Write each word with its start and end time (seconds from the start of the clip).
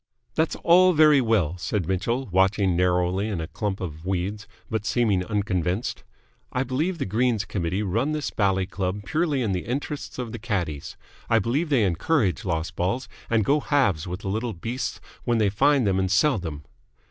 "That's 0.33 0.55
all 0.63 0.93
very 0.93 1.21
well," 1.21 1.59
said 1.59 1.87
Mitchell, 1.87 2.25
watching 2.31 2.75
narrowly 2.75 3.27
in 3.27 3.39
a 3.39 3.45
clump 3.45 3.79
of 3.79 4.03
weeds 4.03 4.47
but 4.67 4.83
seeming 4.83 5.23
unconvinced. 5.23 6.03
"I 6.51 6.63
believe 6.63 6.97
the 6.97 7.05
Greens 7.05 7.45
Committee 7.45 7.83
run 7.83 8.11
this 8.11 8.31
bally 8.31 8.65
club 8.65 9.03
purely 9.05 9.43
in 9.43 9.51
the 9.51 9.67
interests 9.67 10.17
of 10.17 10.31
the 10.31 10.39
caddies. 10.39 10.97
I 11.29 11.37
believe 11.37 11.69
they 11.69 11.83
encourage 11.85 12.43
lost 12.45 12.75
balls, 12.75 13.07
and 13.29 13.45
go 13.45 13.59
halves 13.59 14.07
with 14.07 14.21
the 14.21 14.29
little 14.29 14.53
beasts 14.53 14.99
when 15.23 15.37
they 15.37 15.49
find 15.49 15.85
them 15.85 15.99
and 15.99 16.09
sell 16.09 16.39
them!" 16.39 16.63